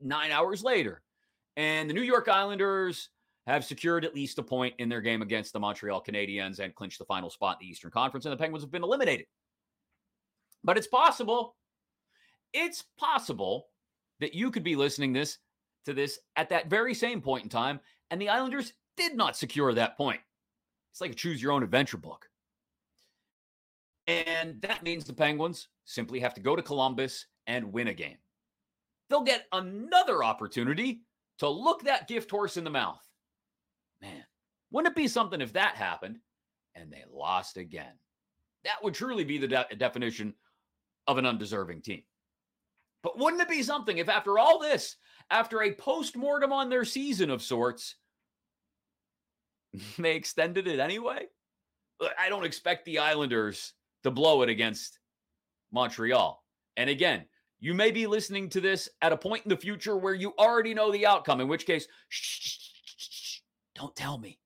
[0.00, 1.02] nine hours later,
[1.56, 3.10] and the New York Islanders
[3.46, 6.98] have secured at least a point in their game against the Montreal Canadiens and clinched
[6.98, 9.26] the final spot in the Eastern Conference, and the Penguins have been eliminated.
[10.64, 11.54] But it's possible,
[12.52, 13.68] it's possible
[14.20, 15.38] that you could be listening this
[15.84, 17.78] to this at that very same point in time,
[18.10, 20.20] and the Islanders did not secure that point.
[20.92, 22.28] It's like a choose your own adventure book.
[24.06, 28.16] And that means the Penguins simply have to go to Columbus and win a game.
[29.08, 31.02] They'll get another opportunity
[31.38, 33.02] to look that gift horse in the mouth.
[34.02, 34.24] Man,
[34.70, 36.18] wouldn't it be something if that happened
[36.74, 37.92] and they lost again?
[38.64, 40.34] That would truly be the de- definition
[41.06, 42.02] of an undeserving team.
[43.02, 44.96] But wouldn't it be something if, after all this,
[45.30, 47.94] after a post mortem on their season of sorts,
[49.98, 51.26] they extended it anyway?
[52.18, 54.98] I don't expect the Islanders to blow it against
[55.72, 56.42] Montreal.
[56.76, 57.24] And again,
[57.66, 60.72] you may be listening to this at a point in the future where you already
[60.72, 63.40] know the outcome, in which case, shh, shh, shh,
[63.74, 64.38] don't tell me.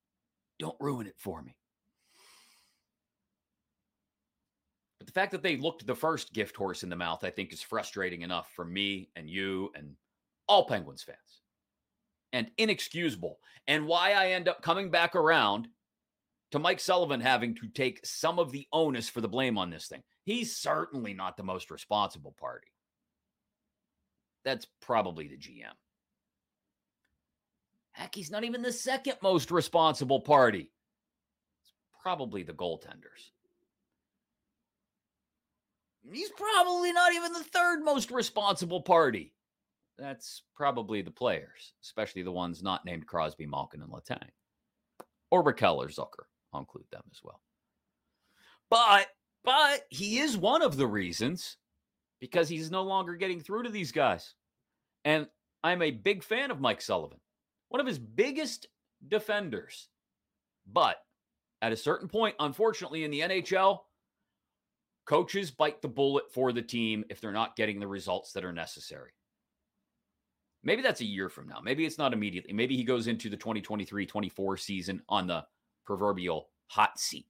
[0.57, 1.55] Don't ruin it for me.
[4.97, 7.53] But the fact that they looked the first gift horse in the mouth, I think,
[7.53, 9.93] is frustrating enough for me and you and
[10.47, 11.17] all Penguins fans.
[12.33, 13.37] And inexcusable.
[13.67, 15.67] And why I end up coming back around
[16.53, 19.85] to Mike Sullivan having to take some of the onus for the blame on this
[19.85, 20.01] thing.
[20.23, 22.70] He's certainly not the most responsible party.
[24.43, 25.73] That's probably the GM.
[27.91, 30.71] Heck, he's not even the second most responsible party.
[31.61, 33.31] It's probably the goaltenders.
[36.11, 39.33] He's probably not even the third most responsible party.
[39.99, 44.29] That's probably the players, especially the ones not named Crosby, Malkin, and Letang.
[45.29, 46.25] Or Rakell or Zucker.
[46.53, 47.39] I'll include them as well.
[48.69, 49.07] But
[49.43, 51.57] but he is one of the reasons
[52.21, 54.35] because he's no longer getting through to these guys.
[55.03, 55.27] And
[55.63, 57.19] I'm a big fan of Mike Sullivan,
[57.67, 58.67] one of his biggest
[59.05, 59.89] defenders.
[60.71, 60.97] But
[61.61, 63.79] At a certain point, unfortunately, in the NHL,
[65.05, 68.53] coaches bite the bullet for the team if they're not getting the results that are
[68.53, 69.11] necessary.
[70.63, 71.59] Maybe that's a year from now.
[71.61, 72.53] Maybe it's not immediately.
[72.53, 75.43] Maybe he goes into the 2023 24 season on the
[75.85, 77.25] proverbial hot seat.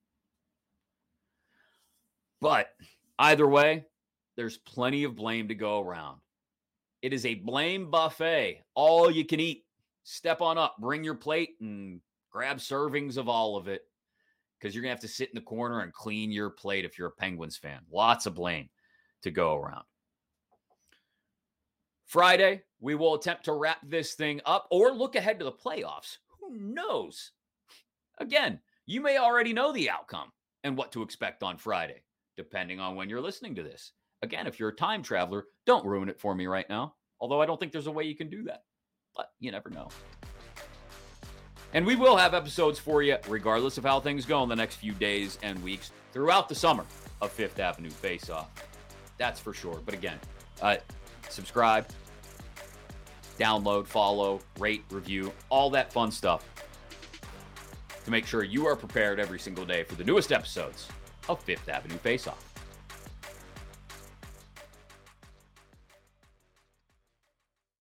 [2.41, 2.69] But
[3.19, 3.85] either way,
[4.35, 6.19] there's plenty of blame to go around.
[7.01, 9.65] It is a blame buffet, all you can eat.
[10.03, 12.01] Step on up, bring your plate, and
[12.31, 13.83] grab servings of all of it
[14.57, 16.97] because you're going to have to sit in the corner and clean your plate if
[16.97, 17.79] you're a Penguins fan.
[17.91, 18.69] Lots of blame
[19.23, 19.83] to go around.
[22.05, 26.17] Friday, we will attempt to wrap this thing up or look ahead to the playoffs.
[26.39, 27.31] Who knows?
[28.19, 30.31] Again, you may already know the outcome
[30.63, 32.03] and what to expect on Friday,
[32.37, 33.93] depending on when you're listening to this.
[34.23, 36.93] Again, if you're a time traveler, don't ruin it for me right now.
[37.19, 38.63] Although I don't think there's a way you can do that,
[39.15, 39.89] but you never know.
[41.73, 44.75] And we will have episodes for you, regardless of how things go in the next
[44.75, 46.85] few days and weeks throughout the summer
[47.21, 48.49] of Fifth Avenue Face Off.
[49.17, 49.79] That's for sure.
[49.85, 50.19] But again,
[50.61, 50.77] uh,
[51.29, 51.87] subscribe,
[53.39, 56.43] download, follow, rate, review, all that fun stuff
[58.03, 60.87] to make sure you are prepared every single day for the newest episodes
[61.29, 62.50] of Fifth Avenue Face Off.